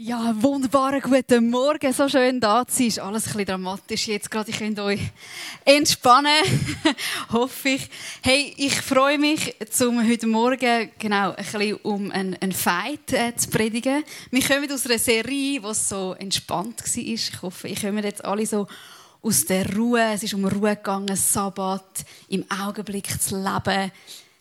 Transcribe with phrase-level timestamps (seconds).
[0.00, 1.92] Ja, wunderbaren guten Morgen.
[1.92, 2.86] So schön da zu sein.
[2.86, 4.48] Ist alles ein bisschen dramatisch jetzt gerade.
[4.48, 5.00] Ich könnt euch
[5.64, 6.30] entspannen.
[7.32, 7.90] Hoffe ich.
[8.22, 13.34] Hey, ich freue mich, zum heute Morgen genau ein bisschen um einen, einen Fight äh,
[13.34, 14.04] zu predigen.
[14.30, 17.02] Wir kommen aus einer Serie, die so entspannt war.
[17.02, 18.68] Ich hoffe, ich komme jetzt alle so
[19.20, 20.12] aus der Ruhe.
[20.14, 23.90] Es ist um Ruhe gegangen, Sabbat, im Augenblick zu leben.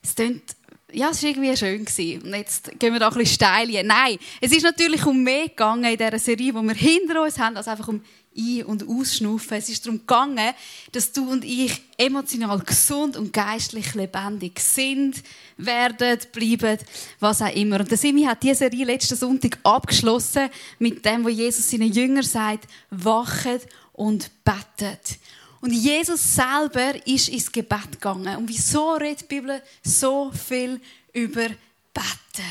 [0.03, 0.56] Es klingt
[0.93, 2.21] ja, es war irgendwie schön.
[2.23, 5.83] Und jetzt gehen wir da ein bisschen steil Nein, es ist natürlich um mehr gegangen
[5.83, 8.01] in dieser Serie, die wir hinter uns haben, als einfach um
[8.37, 9.57] Ein- und Ausschnaufen.
[9.57, 10.53] Es ist darum gegangen,
[10.93, 15.21] dass du und ich emotional gesund und geistlich lebendig sind,
[15.57, 16.77] werden, bleiben,
[17.19, 17.81] was auch immer.
[17.81, 22.23] Und der Simi hat diese Serie letzten Sonntag abgeschlossen mit dem, wo Jesus seinen Jüngern
[22.23, 25.17] sagt, wachet und betet.
[25.61, 28.37] Und Jesus selber ist ins Gebet gegangen.
[28.37, 30.79] Und wieso redet die Bibel so viel
[31.13, 31.47] über
[31.93, 32.47] Beten?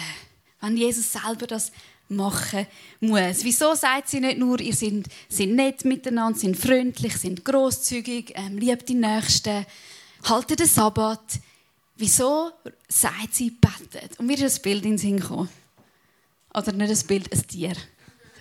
[0.60, 1.70] Wenn Jesus selber das
[2.08, 2.66] machen
[3.00, 3.42] muss.
[3.42, 8.58] Wieso sagt sie nicht nur, ihr seid, sind nett miteinander, sind freundlich, sind großzügig, ähm,
[8.58, 9.66] liebt die Nächsten,
[10.24, 11.40] haltet den Sabbat.
[11.96, 12.50] Wieso
[12.88, 14.18] sagt sie, betet?
[14.18, 15.48] Und mir ist ein Bild in den Sinn gekommen.
[16.54, 17.76] Oder nicht ein Bild, ein Tier.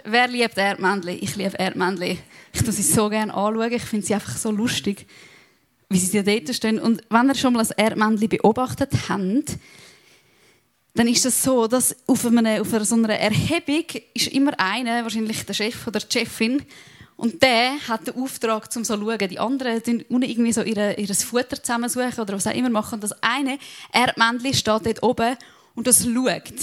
[0.07, 1.17] Wer liebt Erdmännchen?
[1.19, 2.19] Ich liebe Erdmännchen.
[2.53, 3.71] Ich tue sie so gerne anschauen.
[3.71, 5.07] Ich finde sie einfach so lustig,
[5.89, 6.79] wie sie dort stehen.
[6.79, 9.57] Und wenn ihr schon mal ein Erdmännchen beobachtet habt,
[10.93, 15.43] dann ist es so, dass auf, einer, auf so einer Erhebung ist immer einer, wahrscheinlich
[15.43, 16.61] der Chef oder die Chefin,
[17.17, 19.29] und der hat den Auftrag, um so zu schauen.
[19.29, 22.95] Die anderen tun unten irgendwie so ihr, ihr Futter zusammensuchen oder was auch immer machen.
[22.95, 23.57] Und das eine
[23.93, 25.37] Erdmännchen steht dort oben
[25.75, 26.53] und das schaut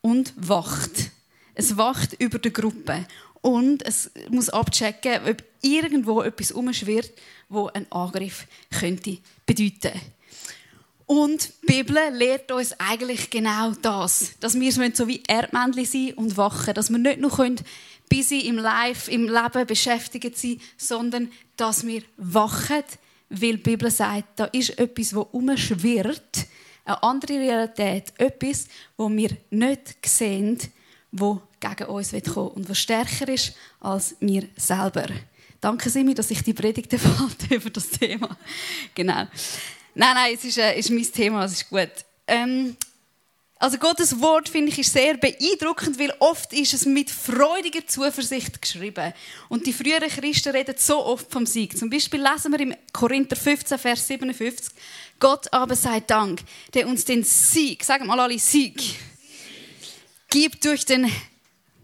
[0.00, 1.10] und wacht.
[1.54, 3.06] Es wacht über die Gruppe
[3.40, 7.12] und es muss abchecken, ob irgendwo etwas umschwirrt,
[7.48, 10.00] wo ein Angriff könnte bedeuten.
[11.06, 16.36] Und die Bibel lehrt uns eigentlich genau das, dass wir so wie Erdmännchen sein und
[16.36, 17.30] wachen, dass wir nicht nur
[18.08, 22.84] busy im Life, im Leben beschäftigt sein, sondern dass wir wachen,
[23.28, 26.46] weil die Bibel sagt, da ist etwas, das umschwirrt,
[26.86, 30.58] eine andere Realität, etwas, wo wir nicht sehen,
[31.14, 35.06] wo gegen uns kommen und was stärker ist als wir selber.
[35.60, 36.92] Danke Simi, dass ich die Predigt
[37.50, 38.36] über das Thema.
[38.94, 39.26] Genau.
[39.94, 41.90] Nein, nein, es ist, äh, ist mein Thema, es ist gut.
[42.26, 42.76] Ähm,
[43.58, 48.60] also Gottes Wort finde ich ist sehr beeindruckend, weil oft ist es mit freudiger Zuversicht
[48.60, 49.14] geschrieben.
[49.48, 51.78] Und die früheren Christen reden so oft vom Sieg.
[51.78, 54.74] Zum Beispiel lesen wir im Korinther 15, Vers 57,
[55.20, 56.42] Gott aber sei Dank,
[56.74, 58.96] der uns den Sieg, sagen mal alle Sieg,
[60.34, 61.10] gibt durch den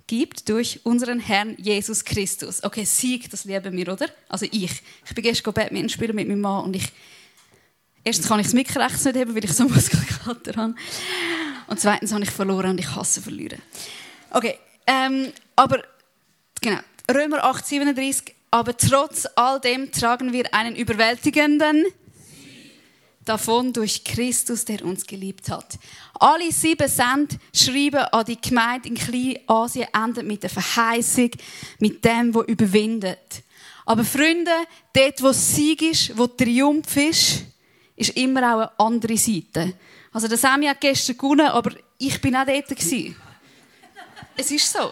[0.09, 2.65] gibt durch unseren Herrn Jesus Christus.
[2.65, 4.09] Okay, Sieg, das lieben wir, oder?
[4.29, 4.83] Also ich.
[5.07, 6.89] Ich bin gestern Batman spielen mit meinem Mann und ich
[8.03, 10.75] erstens kann ich das Mikrorechts nicht haben, weil ich so Muskelkater habe.
[11.69, 13.63] Und zweitens habe ich verloren und ich hasse verlieren.
[14.31, 15.85] Okay, ähm, aber
[16.61, 18.35] genau, Römer 8, 37.
[18.51, 21.85] Aber trotz all dem tragen wir einen überwältigenden
[23.31, 25.79] davon durch Christus, der uns geliebt hat.
[26.15, 31.31] Alle sieben Cent schreiben an die Gemeinde in Kleinasien, enden mit der Verheißung,
[31.79, 33.45] mit dem, wo überwindet.
[33.87, 34.51] Aber Freunde,
[34.93, 37.45] dort, wo Sieg ist, wo Triumph ist,
[37.95, 39.75] ist immer auch eine andere Seite.
[40.13, 43.15] Also der Sammy hat gestern gewonnen, aber ich bin auch dort gewesen.
[44.37, 44.91] Es ist so.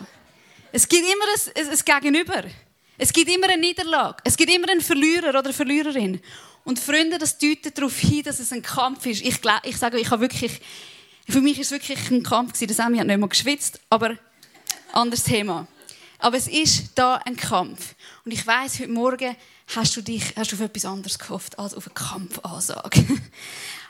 [0.70, 2.44] Es gibt immer ein, ein, ein Gegenüber.
[2.96, 4.18] Es gibt immer eine Niederlage.
[4.24, 6.20] Es gibt immer einen Verlierer oder eine Verliererin.
[6.64, 9.22] Und Freunde, das deutet darauf hin, dass es ein Kampf ist.
[9.22, 10.60] Ich, ich sage, ich habe wirklich,
[11.28, 12.66] für mich ist es wirklich ein Kampf gewesen.
[12.68, 14.16] Der Sammy hat nicht mal geschwitzt, aber
[14.92, 15.66] anderes Thema.
[16.18, 17.94] Aber es ist da ein Kampf.
[18.24, 19.36] Und ich weiß, heute Morgen
[19.74, 23.04] hast du dich, hast du auf etwas anderes gehofft als auf eine Kampfansage.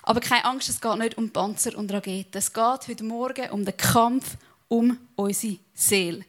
[0.02, 2.36] aber keine Angst, es geht nicht um Panzer und Raketen.
[2.36, 4.36] Es geht heute Morgen um den Kampf
[4.68, 6.24] um unsere Seele.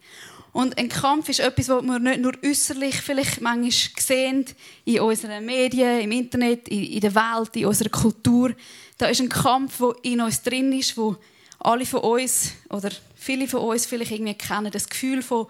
[0.52, 4.46] Und ein Kampf ist etwas, was wir nicht nur äußerlich vielleicht manchmal sehen,
[4.86, 8.56] in unseren Medien, im Internet, in der Welt, in unserer Kultur.
[8.98, 11.18] Da ist ein Kampf, der in uns drin ist, wo
[11.60, 14.72] alle von uns oder viele von uns vielleicht irgendwie kennen.
[14.72, 15.48] Das Gefühl von,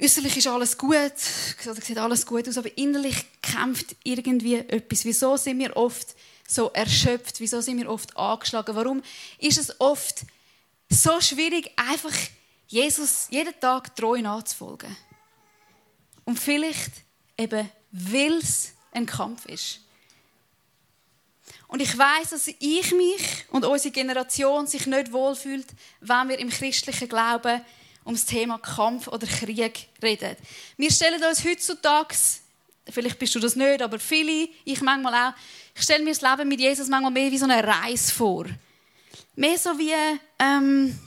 [0.00, 0.94] äußerlich ist alles gut,
[1.64, 5.04] oder sieht alles gut aus, aber innerlich kämpft irgendwie etwas.
[5.04, 6.14] Wieso sind wir oft
[6.48, 7.40] so erschöpft?
[7.40, 8.74] Wieso sind wir oft angeschlagen?
[8.74, 9.02] Warum
[9.38, 10.22] ist es oft
[10.88, 12.12] so schwierig, einfach
[12.66, 14.96] Jesus jeden Tag treu nachzufolgen.
[16.24, 16.92] Und vielleicht
[17.38, 19.80] eben, weil es ein Kampf ist.
[21.68, 25.66] Und ich weiß, dass ich mich und unsere Generation sich nicht wohlfühlt,
[26.00, 27.60] wenn wir im christlichen Glauben
[28.04, 30.36] um das Thema Kampf oder Krieg reden.
[30.76, 32.14] Wir stellen uns heutzutage,
[32.88, 35.34] vielleicht bist du das nicht, aber viele, ich manchmal auch,
[35.74, 38.46] ich stelle mir das Leben mit Jesus manchmal mehr wie so eine Reise vor.
[39.34, 39.92] Mehr so wie
[40.38, 40.98] ähm,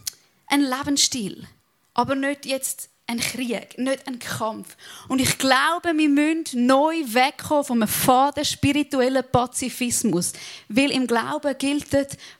[0.50, 1.48] ein Lebensstil.
[1.94, 4.78] aber nicht jetzt ein Krieg, nicht ein Kampf.
[5.07, 10.31] Und ich glaube, wir müssen neu wegkommen vom faden spirituellen Pazifismus.
[10.69, 11.88] Weil im Glauben gilt,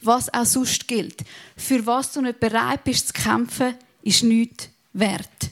[0.02, 1.24] was auch sonst gilt.
[1.58, 5.50] Für was du nicht bereit bist zu kämpfen, ist nichts wert.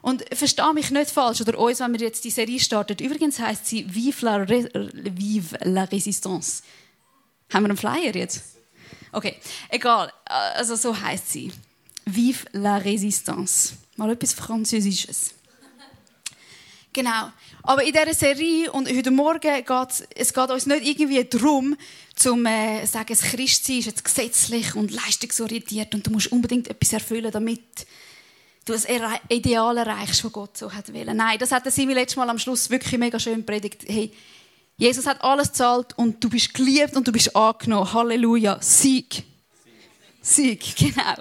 [0.00, 3.02] Und verstehe mich nicht falsch, oder uns, wenn wir jetzt die Serie starten.
[3.04, 6.62] Übrigens heißt sie Vive la, Re Vive la Résistance.
[7.52, 8.42] Haben wir einen Flyer jetzt?
[9.12, 9.36] Okay,
[9.68, 10.12] egal.
[10.24, 11.52] Also so heißt sie.
[12.06, 13.74] Vive la Résistance.
[13.96, 15.34] Mal etwas Französisches.
[16.92, 17.30] Genau.
[17.62, 21.76] Aber in dieser Serie und heute Morgen geht es geht uns nicht irgendwie darum,
[22.14, 26.92] zum äh, sagen, das Christsein ist jetzt gesetzlich und leistungsorientiert und du musst unbedingt etwas
[26.92, 27.62] erfüllen, damit
[28.64, 28.86] du das
[29.28, 31.16] Ideal erreichst, was Gott so hat wollen.
[31.16, 33.82] Nein, das hat der Simi letztes Mal am Schluss wirklich mega schön predigt.
[33.86, 34.12] Hey,
[34.76, 37.92] Jesus hat alles gezahlt und du bist geliebt und du bist angenommen.
[37.92, 38.58] Halleluja.
[38.60, 39.24] Sieg.
[40.24, 41.14] Sieg, genau.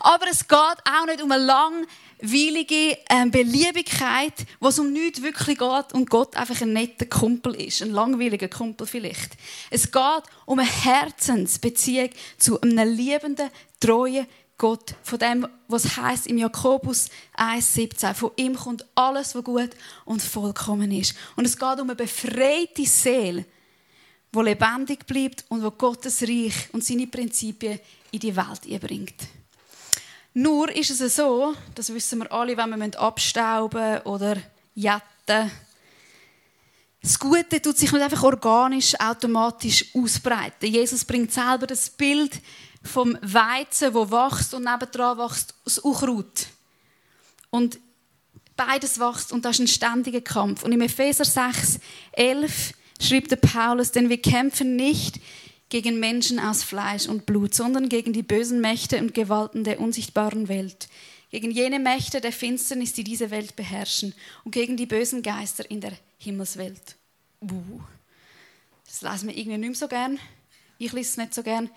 [0.00, 5.58] Aber es geht auch nicht um eine langweilige ähm, Beliebigkeit, wo es um nichts wirklich
[5.58, 9.32] geht und Gott einfach ein netter Kumpel ist, ein langweiliger Kumpel vielleicht.
[9.70, 14.26] Es geht um eine Herzensbeziehung zu einem liebenden, treuen
[14.56, 18.14] Gott, von dem, was heißt im Jakobus 1,17.
[18.14, 19.70] Von ihm kommt alles, was gut
[20.04, 21.16] und vollkommen ist.
[21.34, 23.46] Und es geht um eine befreite Seele,
[24.34, 27.78] die lebendig bleibt und wo Gottes Reich und seine Prinzipien
[28.10, 29.14] in die Welt bringt.
[30.34, 34.36] Nur ist es so, das wissen wir alle, wenn wir abstauben oder
[34.74, 35.50] jetten
[37.04, 40.72] das Gute tut sich nicht einfach organisch, automatisch ausbreiten.
[40.72, 42.40] Jesus bringt selber das Bild
[42.82, 46.46] vom Weizen, wo wächst und nebendran wächst das Unkraut.
[47.50, 47.78] Und
[48.56, 50.62] beides wächst und das ist ein ständiger Kampf.
[50.62, 51.78] Und im Epheser 6,
[52.12, 55.20] 11 schrieb der Paulus, denn wir kämpfen nicht
[55.68, 60.48] gegen Menschen aus Fleisch und Blut, sondern gegen die bösen Mächte und Gewalten der unsichtbaren
[60.48, 60.88] Welt,
[61.30, 64.14] gegen jene Mächte der Finsternis, die diese Welt beherrschen,
[64.44, 66.96] und gegen die bösen Geister in der Himmelswelt.
[67.40, 67.80] Uh.
[68.86, 70.18] Das lesen wir irgendwie nicht mehr so gern.
[70.78, 71.68] Ich lese es nicht so gern.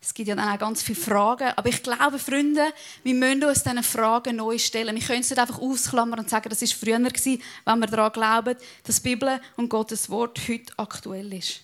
[0.00, 1.52] Es gibt ja dann auch ganz viele Fragen.
[1.56, 2.72] Aber ich glaube, Freunde,
[3.02, 4.94] wir müssen uns diese Fragen neu stellen.
[4.94, 8.12] Wir können es nicht einfach ausklammern und sagen, das war früher, gewesen, wenn wir daran
[8.12, 11.62] glauben, dass die Bibel und Gottes Wort heute aktuell ist.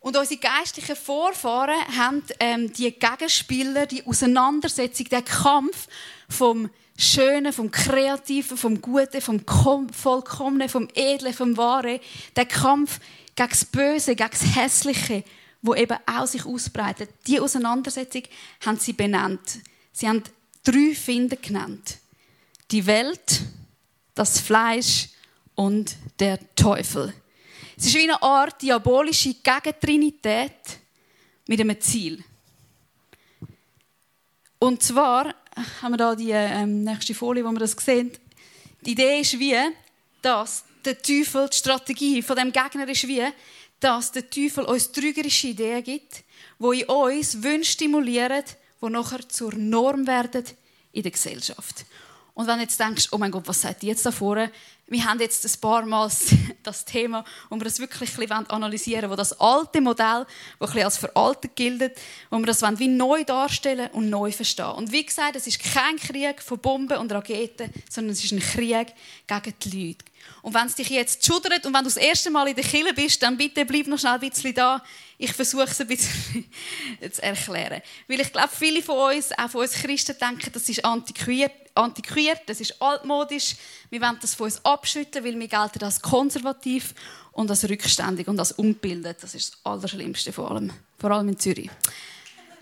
[0.00, 5.88] Und unsere geistlichen Vorfahren haben ähm, die Gegenspieler, die Auseinandersetzung, den Kampf
[6.28, 9.40] vom Schönen, vom Kreativen, vom Guten, vom
[9.92, 12.00] Vollkommenen, vom Edlen, vom Wahren,
[12.36, 12.98] den Kampf
[13.36, 15.24] gegen das Böse, gegen das Hässliche,
[15.62, 17.10] wo eben auch sich ausbreitet.
[17.26, 18.22] Die Auseinandersetzung
[18.64, 19.58] haben sie benannt.
[19.92, 20.22] Sie haben
[20.64, 21.98] drei Finder genannt:
[22.70, 23.42] die Welt,
[24.14, 25.08] das Fleisch
[25.54, 27.12] und der Teufel.
[27.76, 30.52] Es ist wie eine Art diabolische Gegentrinität
[31.46, 32.22] mit einem Ziel.
[34.58, 35.34] Und zwar
[35.80, 38.12] haben wir da die ähm, nächste Folie, wo wir das sehen.
[38.82, 39.56] Die Idee ist wie,
[40.22, 43.24] dass der Teufel, die Strategie von dem Gegner ist wie,
[43.80, 46.24] dass der Teufel uns trügerische Ideen gibt,
[46.58, 48.44] wo in uns Wünsche stimulieren,
[48.82, 50.44] die nachher zur Norm werden
[50.92, 51.84] in der Gesellschaft.
[52.34, 54.50] Und wenn du jetzt denkst, oh mein Gott, was sagt die jetzt da vorne?
[54.86, 56.10] Wir haben jetzt ein paar Mal
[56.62, 60.26] das Thema, wo wir das wirklich ein bisschen analysieren wollen, wo das alte Modell,
[60.58, 61.92] das als veraltet gilt,
[62.30, 64.72] wo wir das wie neu darstellen und neu verstehen.
[64.72, 68.40] Und wie gesagt, es ist kein Krieg von Bomben und Raketen, sondern es ist ein
[68.40, 68.94] Krieg
[69.26, 70.04] gegen die Leute.
[70.42, 72.94] Und wenn es dich jetzt schudert und wenn du das erste Mal in der Kille
[72.94, 74.82] bist, dann bitte bleib noch schnell ein bisschen da.
[75.18, 76.50] Ich versuche es ein bisschen
[77.12, 77.82] zu erklären.
[78.08, 82.40] Weil ich glaube, viele von uns, auch von uns Christen, denken, das ist antiquiert, antiquiert
[82.46, 83.56] das ist altmodisch.
[83.90, 86.94] Wir wollen das von uns abschütten, weil wir gelten als konservativ
[87.32, 89.18] und als rückständig und als ungebildet.
[89.22, 91.70] Das ist das Allerschlimmste vor allem, vor allem in Zürich.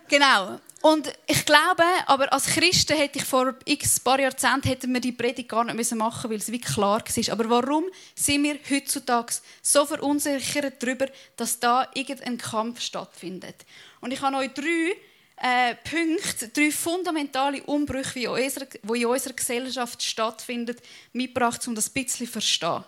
[0.08, 0.58] Genau.
[0.80, 5.10] Und ich glaube, aber als Christen hätte ich vor x paar Jahrzehnten hätten wir die
[5.10, 7.32] Predigt gar nicht machen müssen, weil es wie klar war.
[7.32, 13.56] Aber warum sind wir heutzutage so verunsichert darüber, dass da irgendein Kampf stattfindet?
[14.00, 14.96] Und ich habe euch drei
[15.40, 20.76] äh, Punkte, drei fundamentale Umbrüche, die in, unserer, Gesellschaft stattfinden,
[21.12, 22.84] mitgebracht, um das ein bisschen zu verstehen.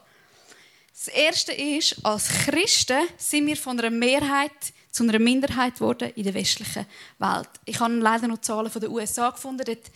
[0.92, 4.50] Das Erste ist, als Christen sind wir von einer Mehrheit
[4.90, 6.87] zu einer Minderheit geworden in der westlichen
[7.18, 7.49] Welt.
[7.64, 9.64] Ich habe leider noch Zahlen von den USA gefunden.
[9.64, 9.90] Dort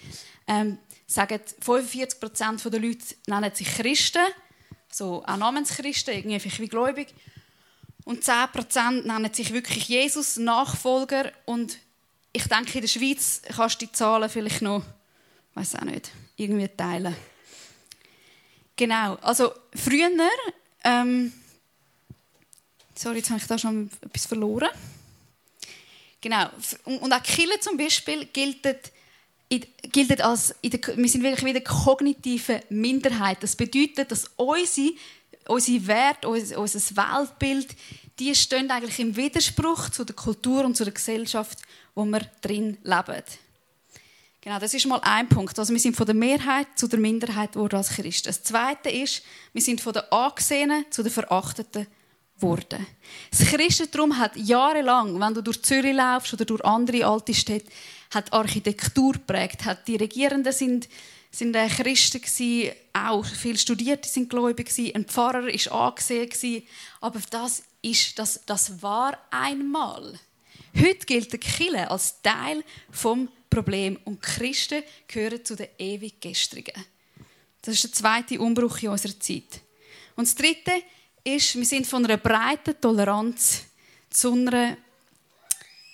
[0.46, 4.24] ähm, sagen 45 Prozent der Leute nennen sich Christen,
[4.90, 7.14] so auch Namenschristen, irgendwie wie gläubig.
[8.04, 11.32] Und 10 Prozent nennen sich wirklich Jesus Nachfolger.
[11.46, 11.78] Und
[12.32, 14.84] ich denke, in der Schweiz kannst du die Zahlen vielleicht noch,
[15.54, 17.16] weiß auch nicht, irgendwie teilen.
[18.76, 19.14] Genau.
[19.22, 20.10] Also früher
[20.84, 21.32] ähm,
[22.94, 24.68] Sorry, jetzt habe ich da schon etwas verloren.
[26.20, 26.48] Genau.
[26.84, 28.64] Und auch Kille zum Beispiel gilt
[29.92, 33.42] gilt als, wir sind wirklich wieder kognitive Minderheit.
[33.42, 34.92] Das bedeutet, dass unsere,
[35.46, 37.68] unsere Werte, unser, unser Weltbild,
[38.18, 41.58] die stehen eigentlich im Widerspruch zu der Kultur und zu der Gesellschaft,
[41.94, 43.22] wo wir drin leben.
[44.40, 45.58] Genau, das ist mal ein Punkt.
[45.58, 48.28] Also wir sind von der Mehrheit zu der Minderheit geworden als Christen.
[48.28, 49.22] Das Zweite ist,
[49.52, 51.86] wir sind von der Angesehenen zu der Verachteten
[52.36, 52.86] geworden.
[53.30, 57.70] Das Christentum hat jahrelang, wenn du durch Zürich laufst oder durch andere alte Städte,
[58.12, 59.64] hat Architektur geprägt.
[59.64, 60.88] Hat die Regierenden sind,
[61.30, 66.62] sind Christen gewesen, auch viele Studierte sind gläubig ein Pfarrer ist angesehen.
[67.00, 70.18] Aber das ist, das, das war einmal.
[70.76, 73.98] Heute gilt der Kille als Teil vom Problem.
[74.04, 76.20] Und Christen gehören zu den ewig.
[76.20, 79.60] Das ist der zweite Umbruch in unserer Zeit.
[80.16, 80.72] Und das dritte
[81.24, 83.62] ist, wir sind von einer breiten Toleranz
[84.10, 84.76] zu einer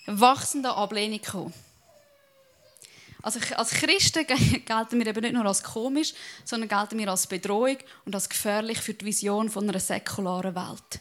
[0.05, 1.53] wachsenden Ablehnung gekommen.
[3.21, 4.25] Also als Christen
[4.65, 8.79] gelten wir eben nicht nur als komisch, sondern gelten wir als Bedrohung und als gefährlich
[8.79, 10.99] für die Vision von einer säkularen Welt.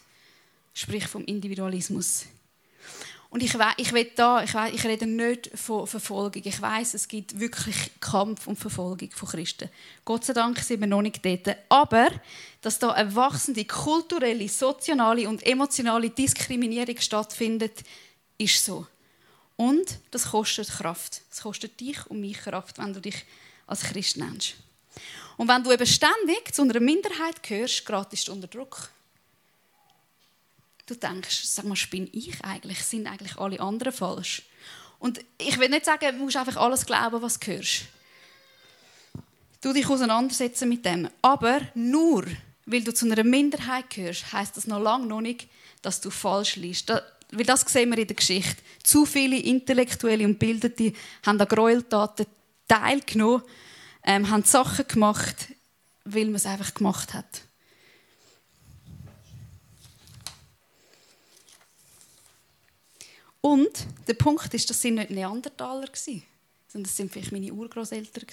[0.74, 2.26] Sprich vom Individualismus.
[3.30, 6.42] Und ich, ich, da, ich, ich rede nicht von Verfolgung.
[6.44, 9.70] Ich weiß, es gibt wirklich Kampf und Verfolgung von Christen.
[10.04, 11.56] Gott sei Dank sind wir noch nicht dort.
[11.68, 12.08] Aber,
[12.60, 17.84] dass da eine wachsende kulturelle, soziale und emotionale Diskriminierung stattfindet,
[18.36, 18.84] ist so.
[19.54, 21.22] Und das kostet Kraft.
[21.30, 23.24] Es kostet dich und mich Kraft, wenn du dich
[23.68, 24.54] als Christ nennst.
[25.36, 28.90] Und wenn du eben ständig zu einer Minderheit gehörst, geratest du unter Druck
[30.90, 32.82] du denkst, sag mal, spinne ich eigentlich?
[32.82, 34.42] Sind eigentlich alle anderen falsch?
[34.98, 37.82] Und ich will nicht sagen, du musst einfach alles glauben, was du hörst.
[39.62, 41.08] Du dich auseinandersetzen mit dem.
[41.22, 42.24] Aber nur,
[42.66, 45.48] weil du zu einer Minderheit gehörst, heißt das noch lange noch nicht,
[45.82, 46.90] dass du falsch liest.
[46.90, 48.62] Da, weil das sehen wir in der Geschichte.
[48.82, 50.92] Zu viele Intellektuelle und Bildete
[51.24, 52.26] haben an Gräueltaten
[52.68, 53.42] teilgenommen,
[54.04, 55.48] ähm, haben Sachen gemacht,
[56.04, 57.42] weil man es einfach gemacht hat.
[63.40, 68.24] Und der Punkt ist, das sind nicht Neandertaler sondern das sind vielleicht meine Urgroßeltern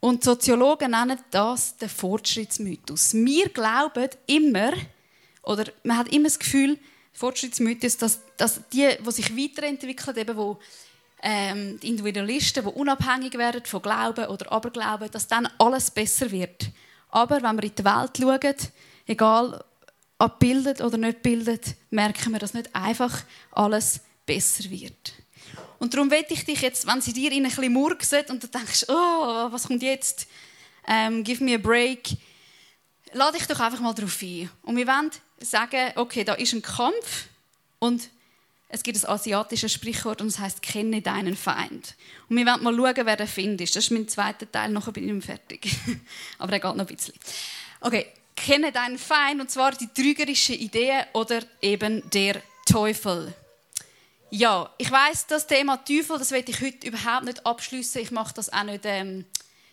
[0.00, 3.12] Und Soziologen nennen das den Fortschrittsmythos.
[3.14, 4.72] Wir glauben immer,
[5.42, 6.78] oder man hat immer das Gefühl,
[7.12, 10.58] Fortschrittsmythos, dass, dass die, die sich weiterentwickeln, eben wo
[11.22, 16.70] ähm, die Individualisten, die unabhängig werden von Glauben oder Aberglauben, dass dann alles besser wird.
[17.08, 18.56] Aber wenn wir in die Welt schauen,
[19.06, 19.64] egal
[20.18, 25.14] abbildet oder nicht bildet, merken wir, dass nicht einfach alles besser wird.
[25.78, 28.48] Und darum will ich dich jetzt, wenn sie dir in ein bisschen murksen und du
[28.48, 30.26] denkst, oh, was kommt jetzt?
[30.88, 32.16] Ähm, give me a break.
[33.12, 34.50] Lade dich doch einfach mal darauf ein.
[34.62, 37.26] Und wir wollen sagen, okay, da ist ein Kampf
[37.78, 38.08] und
[38.68, 41.94] es gibt ein asiatisches Sprichwort und es heißt kenne deinen Feind.
[42.28, 43.76] Und wir wollen mal schauen, wer der Feind ist.
[43.76, 45.68] Das ist mein zweiter Teil, nachher bin ich fertig.
[46.38, 47.14] Aber der geht noch ein bisschen.
[47.80, 53.34] Okay, kenne deinen Feind, und zwar die trügerische Idee oder eben der Teufel.
[54.30, 58.02] Ja, ich weiß, das Thema Teufel, das will ich heute überhaupt nicht abschließen.
[58.02, 58.84] Ich mache das auch nicht.
[58.84, 59.24] Ähm,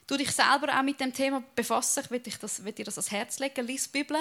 [0.08, 2.04] du dich selber auch mit dem Thema befassen.
[2.06, 3.66] Ich will, dich das, will dir das ans Herz legen.
[3.66, 4.18] Lies die Bibel.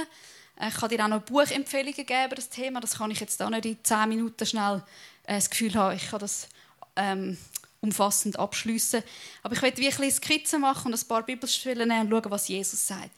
[0.58, 2.80] Äh, ich kann dir auch noch Buchempfehlungen geben das Thema.
[2.80, 4.82] Das kann ich jetzt da nicht in 10 Minuten schnell
[5.24, 6.48] äh, das Gefühl haben, ich kann das
[6.96, 7.36] ähm,
[7.80, 9.02] umfassend abschließen.
[9.42, 12.86] Aber ich ein bisschen Skizzen machen und ein paar Bibelstellen nehmen und schauen, was Jesus
[12.86, 13.10] sagt.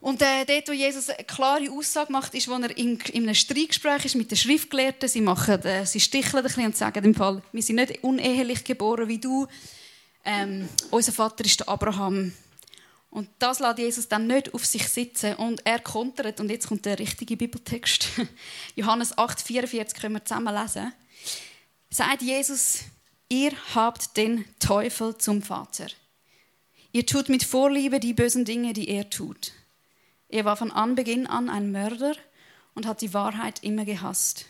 [0.00, 3.34] Und äh, dort, wo Jesus eine klare Aussage macht, ist, wo er in, in einem
[3.34, 5.08] Streitgespräch ist mit den Schriftgelehrten.
[5.08, 8.64] Sie, machen, äh, sie sticheln ein bisschen und sagen im Fall, wir sind nicht unehelich
[8.64, 9.46] geboren wie du.
[10.24, 12.32] Ähm, unser Vater ist der Abraham.
[13.10, 15.34] Und das lässt Jesus dann nicht auf sich sitzen.
[15.34, 18.08] Und er kontert, und jetzt kommt der richtige Bibeltext.
[18.76, 20.92] Johannes 8, 44 können wir zusammen lesen.
[21.90, 22.84] Sagt Jesus,
[23.28, 25.88] ihr habt den Teufel zum Vater.
[26.92, 29.52] Ihr tut mit Vorliebe die bösen Dinge, die er tut.
[30.30, 32.14] Er war von Anbeginn an ein Mörder
[32.74, 34.46] und hat die Wahrheit immer gehasst.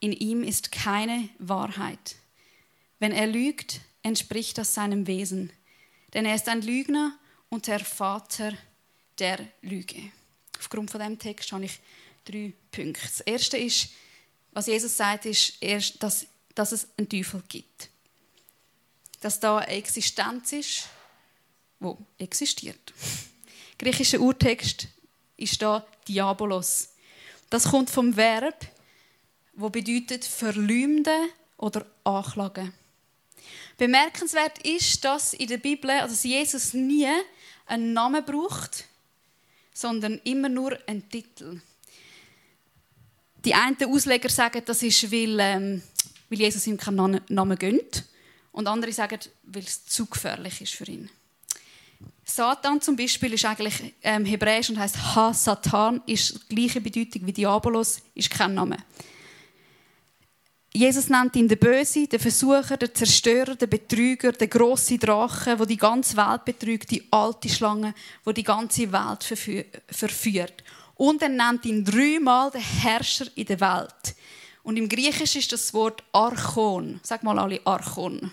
[0.00, 2.16] In ihm ist keine Wahrheit.
[2.98, 5.52] Wenn er lügt, entspricht das seinem Wesen,
[6.14, 7.18] denn er ist ein Lügner
[7.50, 8.54] und der Vater
[9.18, 10.10] der Lüge.
[10.58, 11.78] Aufgrund von dem Text habe ich
[12.24, 13.02] drei Punkte.
[13.02, 13.90] Das erste ist,
[14.52, 15.62] was Jesus sagt, ist,
[16.02, 17.90] dass, dass es einen Teufel gibt.
[19.20, 20.88] Dass da eine Existenz ist,
[21.78, 22.94] wo existiert
[23.80, 24.88] griechische Urtext
[25.38, 26.90] ist da Diabolos.
[27.48, 28.66] Das kommt vom Verb,
[29.54, 32.74] wo bedeutet verleumden oder anklagen.
[33.78, 37.08] Bemerkenswert ist, dass in der Bibel, also Jesus nie
[37.64, 38.84] einen Namen braucht,
[39.72, 41.62] sondern immer nur einen Titel.
[43.42, 45.82] Die einen Ausleger sagen, das ist, weil, ähm,
[46.28, 48.04] weil Jesus ihm keinen Namen gönnt.
[48.52, 51.08] Und andere sagen, weil es zu gefährlich ist für ihn.
[52.24, 57.26] Satan zum Beispiel ist eigentlich ähm, hebräisch und heißt Ha Satan, ist die gleiche Bedeutung
[57.26, 58.76] wie Diabolos, ist kein Name.
[60.72, 65.64] Jesus nennt ihn den Böse, den Versucher, den Zerstörer, den Betrüger, den grossen Drachen, wo
[65.64, 67.92] die ganze Welt betrügt, die alte Schlange,
[68.24, 69.24] wo die ganze Welt
[69.88, 70.62] verführt.
[70.94, 74.14] Und er nennt ihn dreimal den Herrscher in der Welt.
[74.62, 77.00] Und im Griechischen ist das Wort Archon.
[77.02, 78.30] Sag mal alle Archon.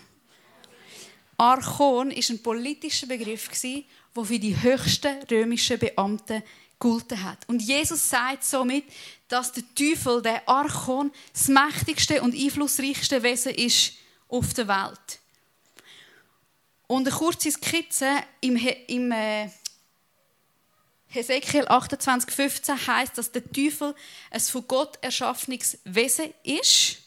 [1.38, 6.42] Archon ist ein politischer Begriff, der für die höchsten römischen Beamten
[6.78, 7.48] gegolten hat.
[7.48, 8.84] Und Jesus sagt somit,
[9.28, 13.92] dass der Teufel, der Archon, das mächtigste und einflussreichste Wesen ist
[14.28, 15.20] auf der Welt.
[16.88, 19.48] Und eine kurze Skizze im, im äh,
[21.08, 23.94] Hesekiel 28,15 heißt, dass der Teufel
[24.30, 26.98] ein von Gott erschaffenes Wesen ist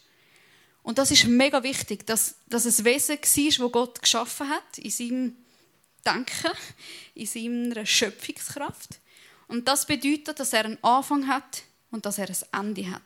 [0.84, 4.90] und das ist mega wichtig, dass, dass es Wesen war, das Gott geschaffen hat, in
[4.90, 5.36] seinem
[6.06, 6.58] Denken,
[7.14, 9.00] in seiner Schöpfungskraft.
[9.48, 13.02] Und das bedeutet, dass er einen Anfang hat und dass er ein Ende hat.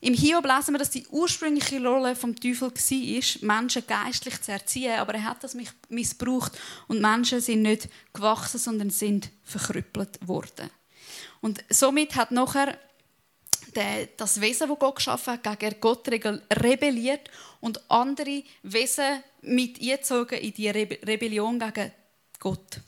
[0.00, 4.98] Im Hiob lesen wir, dass die ursprüngliche Rolle vom Teufel war, Menschen geistlich zu erziehen,
[4.98, 5.56] aber er hat das
[5.88, 10.70] missbraucht und Menschen sind nicht gewachsen, sondern sind verkrüppelt worden.
[11.40, 12.76] Und somit hat nachher
[14.16, 20.54] das Wesen, das Gott geschaffen hat, gegen Gott rebelliert und andere Wesen mit eingezogen in
[20.54, 21.92] die Rebellion gegen
[22.38, 22.80] Gott.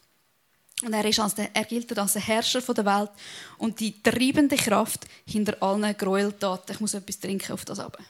[0.83, 3.11] Und er, ist als der, er gilt als der Herrscher der Welt
[3.59, 6.75] und die treibende Kraft hinter allen Gräueltaten.
[6.75, 8.01] Ich muss etwas trinken auf das aber.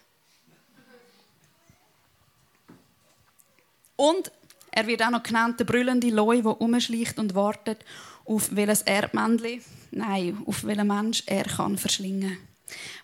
[3.97, 4.33] Und
[4.73, 7.85] er wird auch noch genannt der brüllende Leu, der umschleicht und wartet,
[8.25, 9.63] auf welches Erdmännchen,
[9.93, 12.54] nein, auf welchen Mensch er kann verschlingen kann.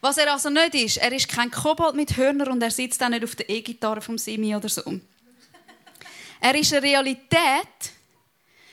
[0.01, 3.09] Was er also nicht ist, er ist kein Kobold mit Hörner und er sitzt auch
[3.09, 5.01] nicht auf der E-Gitarre vom Simi oder so.
[6.41, 7.93] Er ist eine Realität,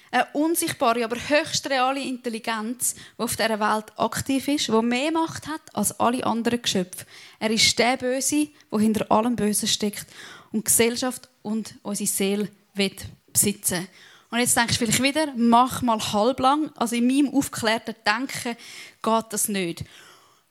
[0.10, 5.48] eine unsichtbare, aber höchst reale Intelligenz, die auf dieser Welt aktiv ist, die mehr Macht
[5.48, 7.06] hat als alle anderen Geschöpfe.
[7.40, 10.08] Er ist der Böse, der hinter allem Bösen steckt
[10.54, 13.88] und Gesellschaft und unsere Seele wird besitzen.
[14.30, 16.72] Und jetzt denkst du vielleicht wieder, mach mal halblang.
[16.76, 18.58] Also in meinem aufgeklärten Denken
[19.02, 19.86] geht das nicht.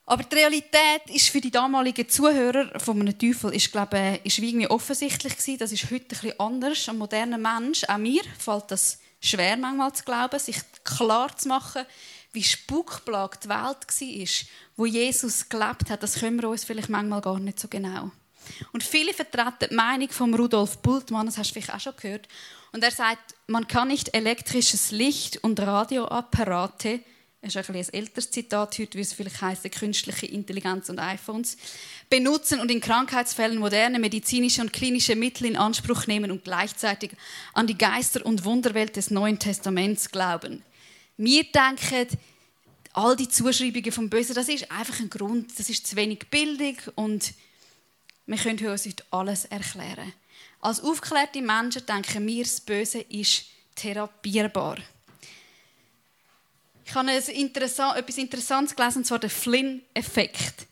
[0.08, 4.38] Aber die Realität ist für die damaligen Zuhörer von einem Teufel ist, glaube ich, ist
[4.38, 5.58] irgendwie offensichtlich gewesen.
[5.58, 6.88] Das ist heute ein bisschen anders.
[6.88, 11.84] Ein moderner Mensch, auch mir, fällt das schwer manchmal zu glauben, sich klar zu machen,
[12.32, 16.04] wie spukplagt die Welt war, wo Jesus gelebt hat.
[16.04, 18.12] Das können wir uns vielleicht manchmal gar nicht so genau.
[18.72, 22.28] Und viele vertreten die Meinung von Rudolf Bultmann, das hast du vielleicht auch schon gehört.
[22.70, 27.00] Und er sagt, man kann nicht elektrisches Licht und Radioapparate
[27.46, 31.56] ist ein, ein älteres Zitat heute, wie es vielleicht heißt, künstliche Intelligenz und iPhones,
[32.10, 37.12] benutzen und in Krankheitsfällen moderne medizinische und klinische Mittel in Anspruch nehmen und gleichzeitig
[37.52, 40.62] an die Geister- und Wunderwelt des Neuen Testaments glauben.
[41.16, 42.18] Wir denken,
[42.92, 46.76] all die Zuschreibungen vom Bösen, das ist einfach ein Grund, das ist zu wenig Bildung
[46.94, 47.34] und
[48.26, 50.12] wir können uns heute alles erklären.
[50.60, 53.44] Als aufgeklärte Menschen denken wir, das Böse ist
[53.76, 54.78] therapierbar.
[56.88, 60.66] Ich habe etwas Interessantes gelesen, und zwar den Flynn-Effekt.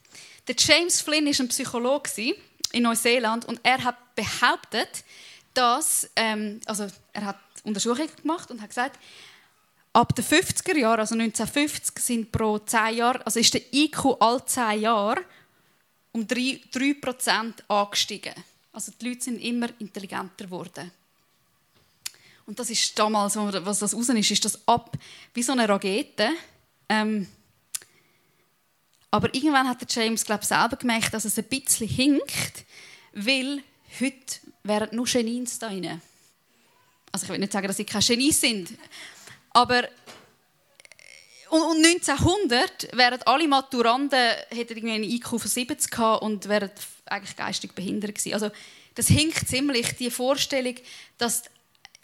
[0.46, 2.34] Der James Flynn war ein Psychologe
[2.72, 5.04] in Neuseeland und er hat behauptet,
[5.54, 8.98] dass, ähm, also er hat Untersuchungen gemacht und hat gesagt,
[9.92, 14.44] ab den 50er Jahren, also 1950, sind pro 10 Jahre, also ist der IQ all
[14.44, 15.20] 10 Jahre
[16.12, 18.34] um 3%, 3 angestiegen.
[18.72, 20.92] Also die Leute sind immer intelligenter geworden.
[22.46, 24.96] Und das ist damals, was das raus ist, ist das ab
[25.32, 26.30] wie so eine Rakete.
[26.88, 27.26] Ähm,
[29.10, 32.64] aber irgendwann hat der James glaub, selber gemerkt, dass es ein bisschen hinkt,
[33.12, 33.62] weil
[34.00, 36.02] heute wären nur Genies da rein.
[37.12, 38.70] Also ich will nicht sagen, dass sie keine Genies sind,
[39.50, 39.88] aber
[41.50, 46.70] und 1900 wären alle Maturanden hätten irgendwie einen IQ von 70 gehabt und wären
[47.06, 48.34] eigentlich geistig behindert gewesen.
[48.34, 48.50] Also
[48.96, 50.74] das hinkt ziemlich die Vorstellung,
[51.18, 51.44] dass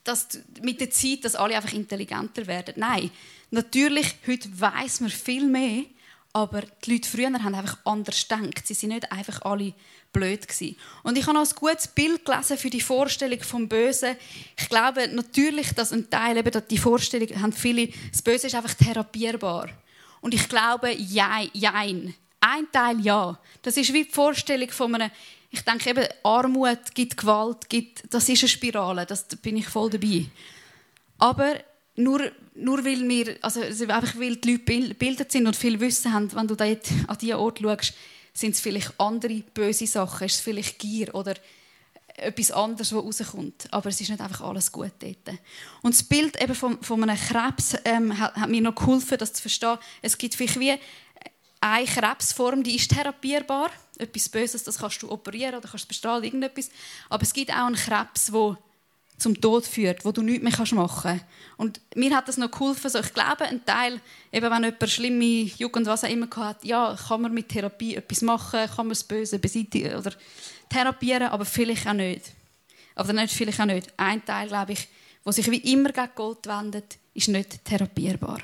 [0.05, 0.29] dass
[0.63, 2.75] mit der Zeit, dass alle einfach intelligenter werden.
[2.77, 3.11] Nein,
[3.51, 5.85] natürlich, heute weiß man viel mehr,
[6.33, 8.67] aber die Leute früher haben einfach anders gedacht.
[8.67, 9.75] Sie sind nicht einfach alle
[10.13, 10.77] blöd gewesen.
[11.03, 14.17] Und ich habe noch ein gutes Bild gelesen für die Vorstellung vom Bösen.
[14.59, 18.75] Ich glaube natürlich, dass ein Teil eben die Vorstellung haben viele, das Böse ist einfach
[18.75, 19.71] therapierbar.
[20.21, 22.15] Und ich glaube, jein.
[22.41, 23.39] Ein Teil ja.
[23.63, 25.11] Das ist wie die Vorstellung von einem
[25.51, 29.91] ich denke eben, Armut gibt Gewalt, gibt, das ist eine Spirale, das bin ich voll
[29.91, 30.27] dabei.
[31.19, 31.55] Aber
[31.97, 36.33] nur, nur weil wir, also einfach weil die Leute gebildet sind und viel Wissen haben,
[36.35, 37.95] wenn du da an diesen Ort schaust,
[38.33, 41.35] sind es vielleicht andere böse Sachen, ist es vielleicht Gier oder
[42.17, 43.67] etwas anderes, was rauskommt.
[43.71, 45.39] Aber es ist nicht einfach alles gut dort.
[45.83, 49.33] Und das Bild eben von, von einem Krebs ähm, hat, hat, mir noch geholfen, das
[49.33, 49.79] zu verstehen.
[50.03, 50.75] Es gibt vielleicht wie
[51.61, 53.71] eine Krebsform, die ist therapierbar.
[53.99, 56.71] Etwas Böses, das kannst du operieren oder kannst bestrahlen, irgendetwas.
[57.09, 58.57] Aber es gibt auch einen Krebs, der
[59.19, 61.25] zum Tod führt, wo du nichts mehr machen kannst.
[61.59, 62.91] Und mir hat das noch geholfen.
[62.99, 64.01] Ich glaube, ein Teil,
[64.33, 68.23] eben wenn jemand schlimme Jugend, was auch immer hat, ja, kann man mit Therapie etwas
[68.23, 70.13] machen, kann man das Böse beseitigen oder
[70.71, 72.33] therapieren, aber vielleicht auch nicht.
[72.95, 73.93] Aber nicht, vielleicht auch nicht.
[73.97, 74.89] Ein Teil, glaube ich,
[75.25, 78.41] der sich wie immer gegen Gold wendet, ist nicht therapierbar.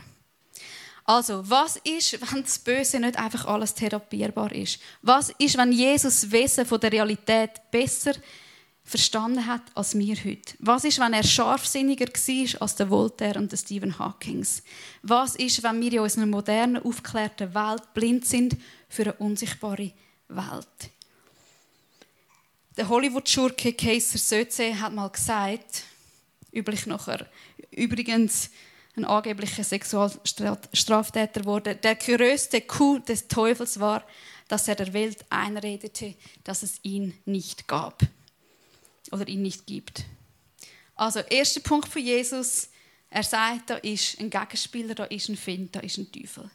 [1.06, 4.80] Also, was ist, wenn das Böse nicht einfach alles therapierbar ist?
[5.02, 8.12] Was ist, wenn Jesus Wesen von der Realität besser
[8.82, 10.54] verstanden hat als wir heute?
[10.58, 14.44] Was ist, wenn er scharfsinniger war als der Voltaire und der Stephen Hawking?
[15.02, 18.56] Was ist, wenn wir in unserer modernen, aufgeklärten Welt blind sind
[18.88, 19.92] für eine unsichtbare
[20.28, 20.90] Welt?
[22.76, 25.84] Der Hollywood-Schurke Kaiser Söze hat mal gesagt,
[26.52, 27.26] üblich nachher,
[27.70, 28.50] übrigens
[28.96, 34.04] ein angeblicher Sexualstraftäter wurde, der größte Coup des Teufels war,
[34.48, 38.02] dass er der Welt einredete, dass es ihn nicht gab
[39.12, 40.04] oder ihn nicht gibt.
[40.94, 42.68] Also, erster Punkt von Jesus,
[43.10, 46.50] er sagt, da ist ein Gegenspieler, da ist ein Find, da ist ein Teufel.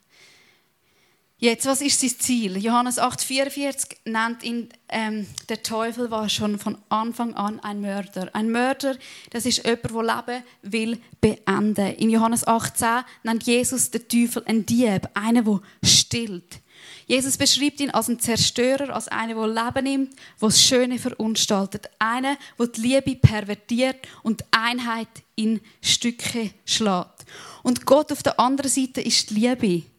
[1.44, 2.58] Jetzt, was ist sein Ziel?
[2.58, 8.30] Johannes 8,44 nennt ihn, ähm, der Teufel war schon von Anfang an ein Mörder.
[8.34, 8.96] Ein Mörder,
[9.32, 11.96] das ist jemand, der Leben will beenden.
[11.96, 16.60] In Johannes 8,10 nennt Jesus den Teufel ein Dieb, einer, der stillt.
[17.08, 21.90] Jesus beschreibt ihn als einen Zerstörer, als einen, der Leben nimmt, der das Schöne verunstaltet.
[21.98, 27.26] Einer, der die Liebe pervertiert und die Einheit in Stücke schlägt.
[27.64, 29.91] Und Gott auf der anderen Seite ist die Liebe,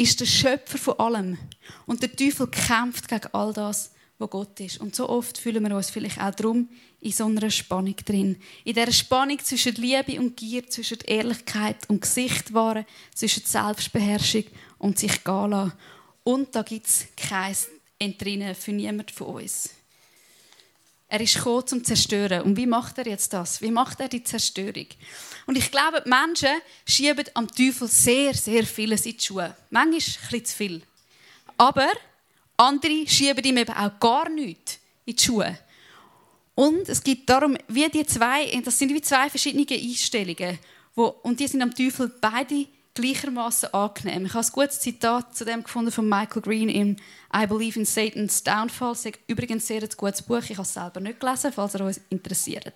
[0.00, 1.38] ist der Schöpfer von allem.
[1.84, 4.80] Und der Teufel kämpft gegen all das, was Gott ist.
[4.80, 8.36] Und so oft fühlen wir uns vielleicht auch darum in so einer Spannung drin.
[8.64, 14.44] In dieser Spannung zwischen Liebe und Gier, zwischen Ehrlichkeit und Gesicht wahren, zwischen Selbstbeherrschung
[14.78, 15.72] und sich gehen lassen.
[16.24, 17.56] Und da gibt es kein
[17.98, 19.70] Entrinnen für niemanden von uns.
[21.12, 22.42] Er ist gekommen, zum Zerstören.
[22.42, 23.60] Und wie macht er jetzt das?
[23.60, 24.86] Wie macht er die Zerstörung?
[25.44, 29.56] Und ich glaube, die Menschen schieben am Teufel sehr, sehr vieles in die Schuhe.
[29.70, 30.82] Manchmal ein bisschen zu viel.
[31.58, 31.88] Aber
[32.56, 35.58] andere schieben ihm eben auch gar nichts in die Schuhe.
[36.54, 40.60] Und es gibt darum, wie die zwei, das sind wie zwei verschiedene Einstellungen.
[40.94, 42.66] Wo, und die sind am Teufel beide
[43.00, 44.26] gleichermaßen angenehm.
[44.26, 46.96] Ich habe ein gutes Zitat zu dem gefunden von Michael Green im
[47.34, 48.90] I Believe in Satan's Downfall.
[48.92, 50.42] Das ist übrigens sehr ein gutes Buch.
[50.48, 52.74] Ich habe es selber nicht gelesen, falls er euch interessiert.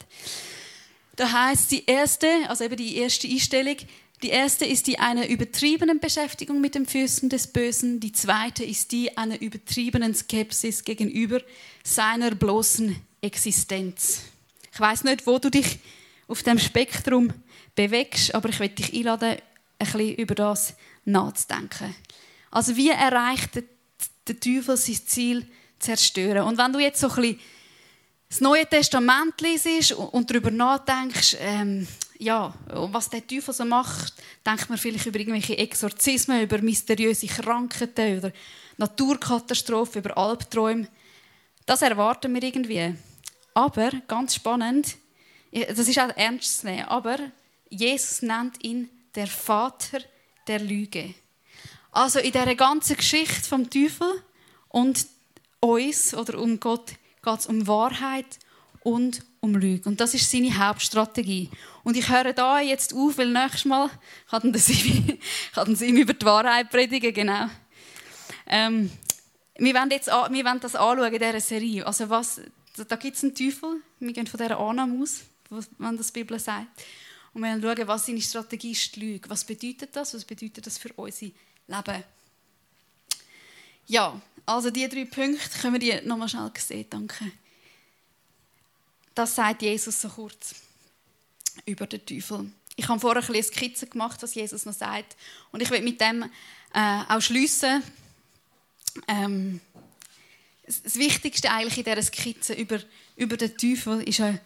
[1.17, 3.77] Da heißt die erste, also eben die erste Einstellung,
[4.23, 8.01] die erste ist die einer übertriebenen Beschäftigung mit den Füßen des Bösen.
[8.01, 11.41] Die zweite ist die einer übertriebenen Skepsis gegenüber
[11.83, 14.23] seiner bloßen Existenz.
[14.73, 15.79] Ich weiß nicht, wo du dich
[16.27, 17.33] auf dem Spektrum
[17.75, 19.39] bewegst, aber ich möchte dich einladen, ein
[19.85, 21.95] bisschen über das nachzudenken.
[22.51, 25.47] Also wie erreicht der, Teufel sein Ziel
[25.79, 26.47] zerstören?
[26.47, 27.41] Und wenn du jetzt so ein bisschen
[28.29, 31.87] das Neue Testament liest und darüber nachdenkst, ähm,
[32.19, 34.15] ja, was der Teufel so macht,
[34.47, 38.33] denkt man vielleicht über irgendwelche Exorzismen, über mysteriöse Krankheiten, über
[38.77, 40.89] Naturkatastrophen, über Albträume.
[41.67, 42.95] Das erwarten wir irgendwie.
[43.53, 44.97] Aber, ganz spannend,
[45.53, 47.19] das ist auch ernst zu nehmen, aber
[47.69, 50.01] Jesus nennt ihn der Vater
[50.47, 51.15] der Lüge.
[51.91, 54.09] Also in dieser ganzen Geschichte vom Teufel
[54.69, 55.07] und
[55.61, 58.39] uns oder um Gott geht es um Wahrheit
[58.83, 59.89] und um Lüge.
[59.89, 61.51] Und das ist seine Hauptstrategie.
[61.85, 63.91] Und ich höre da jetzt auf, weil nächstes Mal
[64.29, 64.53] kann
[65.55, 67.49] kann sie ihm über die Wahrheit predigen, genau.
[68.47, 68.91] Ähm,
[69.57, 71.87] wir wollen, jetzt, wir wollen das anschauen in dieser Serie.
[71.87, 72.41] Also was,
[72.89, 75.21] da gibt es einen Teufel, wir gehen von dieser Annahme aus,
[75.79, 76.67] wenn das die Bibel sagt.
[77.35, 79.29] Und wir schauen, was seine Strategie ist, die Lüge.
[79.29, 80.15] Was bedeutet das?
[80.15, 81.27] Was bedeutet das für unser
[81.67, 82.05] Leben?
[83.87, 86.87] Ja, also die drei Punkte können wir die nochmal schnell sehen.
[86.89, 87.33] Danke.
[89.15, 90.55] Das sagt Jesus so kurz
[91.67, 92.51] über den Teufel.
[92.77, 95.17] Ich habe vorher ein bisschen Skizze gemacht, was Jesus noch sagt.
[95.53, 96.25] Und ich will mit dem
[96.73, 97.83] äh, auch schliessen.
[99.07, 99.61] Ähm,
[100.67, 102.81] das Wichtigste eigentlich in dieser Skizze über,
[103.17, 104.41] über den Teufel ist eine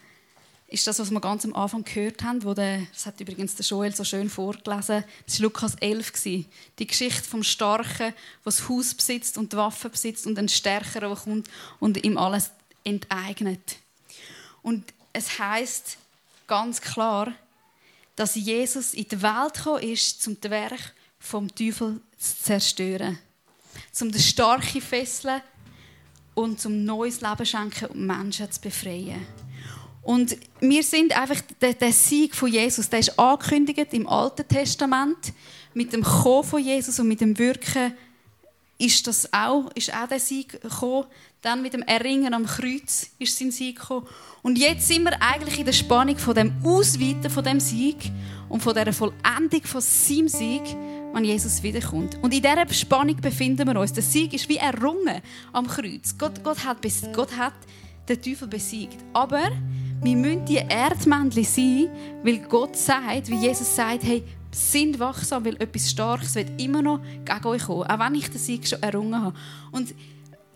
[0.69, 3.65] ist das, was wir ganz am Anfang gehört haben, wo der, das hat übrigens der
[3.65, 6.13] Joel so schön vorgelesen, das war Lukas 11.
[6.23, 8.13] Die Geschichte vom Starken,
[8.45, 12.51] das Haus besitzt und die Waffen besitzt und ein Stärkerer, der kommt und ihm alles
[12.83, 13.77] enteignet.
[14.61, 15.97] Und es heißt
[16.47, 17.33] ganz klar,
[18.15, 23.17] dass Jesus in die Welt gekommen ist, um das Werk vom Teufel zu zerstören.
[24.01, 25.41] Um den Starken fesseln
[26.35, 29.25] und zum neues Leben schenken und Menschen zu befreien.
[30.01, 35.33] Und wir sind einfach, der, der Sieg von Jesus, der ist angekündigt im Alten Testament.
[35.73, 37.93] Mit dem Kommen von Jesus und mit dem Wirken
[38.79, 41.05] ist, das auch, ist auch der Sieg gekommen.
[41.41, 44.07] Dann mit dem Erringen am Kreuz ist sein Sieg gekommen.
[44.41, 47.97] Und jetzt sind wir eigentlich in der Spannung von dem Ausweiten von dem Sieg
[48.47, 50.63] und von der Vollendung von seinem Sieg,
[51.13, 52.17] wenn Jesus wiederkommt.
[52.21, 53.93] Und in dieser Spannung befinden wir uns.
[53.93, 55.21] Der Sieg ist wie errungen
[55.53, 56.15] am Kreuz.
[56.17, 56.77] Gott, Gott, hat,
[57.13, 57.53] Gott hat
[58.07, 58.97] den Teufel besiegt.
[59.13, 59.51] Aber
[60.01, 61.89] wir müssen die Erdmännchen sein,
[62.23, 67.01] weil Gott sagt, wie Jesus sagt, hey, sind wachsam, weil etwas Starkes wird immer noch
[67.25, 69.35] gegen euch kommen, auch wenn ich den Sieg schon errungen habe.
[69.71, 69.93] Und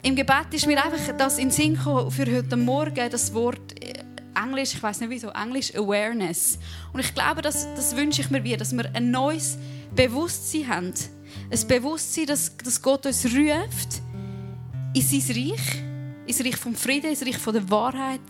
[0.02, 3.80] im Gebet ist mir einfach das in den Sinn gekommen für heute Morgen, das Wort
[3.82, 3.94] äh,
[4.36, 6.58] Englisch, ich weiß nicht wieso, Englisch Awareness.
[6.92, 9.58] Und ich glaube, das, das wünsche ich mir wieder, dass wir ein neues
[9.96, 10.94] Bewusstsein haben.
[11.52, 14.02] Ein Bewusstsein, dass, dass Gott uns ruft
[14.94, 15.84] in sein Reich,
[16.26, 18.22] ins Reich vom Frieden, ins Reich von der Wahrheit,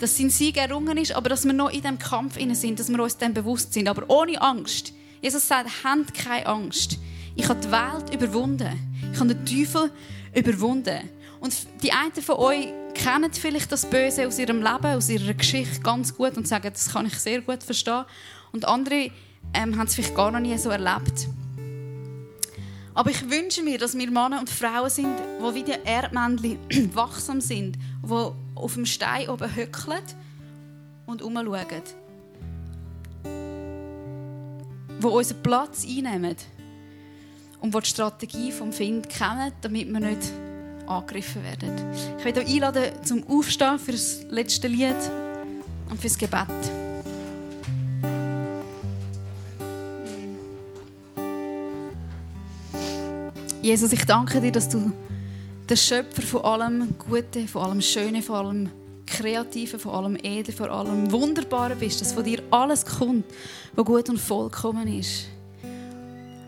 [0.00, 3.00] dass sein Sieg errungen ist, aber dass wir noch in diesem Kampf sind, dass wir
[3.02, 4.92] uns dem bewusst sind, aber ohne Angst.
[5.20, 6.98] Jesus sagt, habt keine Angst.
[7.36, 8.72] Ich habe die Welt überwunden.
[9.12, 9.90] Ich habe den Teufel
[10.34, 11.08] überwunden.
[11.40, 15.80] Und die einen von euch kennen vielleicht das Böse aus ihrem Leben, aus ihrer Geschichte
[15.80, 18.04] ganz gut und sagen, das kann ich sehr gut verstehen.
[18.52, 19.10] Und andere
[19.54, 21.28] ähm, haben es vielleicht gar noch nie so erlebt.
[22.94, 26.58] Aber ich wünsche mir, dass wir Männer und Frauen sind, die wie die Erdmännchen
[26.94, 28.30] wachsam sind, die
[28.60, 30.02] auf dem Stein oben hückeln
[31.06, 31.82] und umschauen.
[35.02, 36.36] Die unseren Platz einnehmen
[37.60, 40.32] und die die Strategie vom Find kennen, damit wir nicht
[40.86, 41.72] angegriffen werden.
[42.18, 44.96] Ich möchte euch einladen zum Aufstehen für das letzte Lied
[45.88, 46.46] und für das Gebet.
[53.62, 54.90] Jesus, ich danke dir, dass du
[55.70, 58.70] der Schöpfer von allem Guten, von allem Schönen, von allem
[59.06, 63.24] Kreativen, von allem Edlen, von allem Wunderbaren bist, dass von dir alles kommt,
[63.76, 65.26] was gut und vollkommen ist.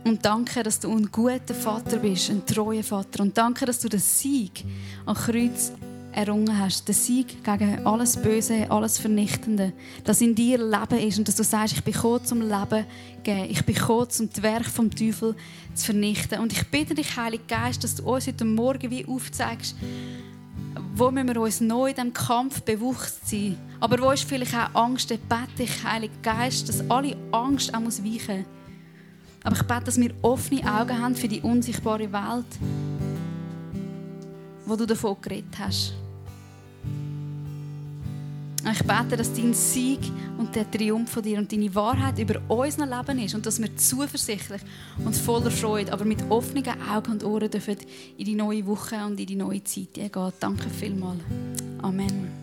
[0.04, 3.22] Und danke, dass du ein guter Vater bist, ein treuer Vater.
[3.22, 4.64] Und danke, dass du den Sieg
[5.06, 5.70] am Kreuz
[6.12, 6.86] errungen hast.
[6.86, 9.72] Den Sieg gegen alles Böse, alles Vernichtende.
[10.04, 13.22] Dass in dir Leben ist und dass du sagst, ich bin gekommen, zum Leben zu
[13.22, 13.50] geben.
[13.50, 15.34] Ich bin gekommen, zum das Werk vom Teufel
[15.74, 16.40] zu vernichten.
[16.40, 19.76] Und ich bitte dich, Heiliger Geist, dass du uns heute Morgen wie aufzeigst,
[20.94, 23.56] wo müssen wir uns neu in diesem Kampf bewusst sein.
[23.80, 25.10] Aber wo ist vielleicht auch Angst?
[25.10, 28.46] Ich bete ich, Heiliger Geist, dass alle Angst auch weichen muss.
[29.44, 32.46] Aber ich bete, dass wir offene Augen haben für die unsichtbare Welt,
[34.66, 35.94] wo du davon geredet hast.
[38.70, 40.00] Ich bete, dass dein Sieg
[40.38, 43.76] und der Triumph von dir und deine Wahrheit über unser Leben ist und dass wir
[43.76, 44.62] zuversichtlich
[45.04, 47.76] und voller Freude, aber mit offenen Augen und Ohren dürfen
[48.16, 50.10] in die neue Woche und in die neue Zeit gehen.
[50.38, 51.20] Danke vielmals.
[51.82, 52.41] Amen.